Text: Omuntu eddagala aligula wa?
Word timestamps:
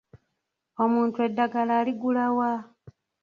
Omuntu 0.83 1.17
eddagala 1.27 1.73
aligula 1.81 2.25
wa? 2.37 2.51